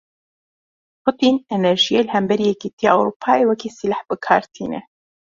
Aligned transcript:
Putîn, 1.03 1.35
enerjiyê 1.55 2.01
li 2.05 2.09
hemberî 2.15 2.45
Yekîtiya 2.51 2.91
Ewropayê 2.97 3.43
wekî 3.49 3.69
sîleh 3.77 4.01
bi 4.07 4.15
kar 4.25 4.43
tîne. 4.53 4.81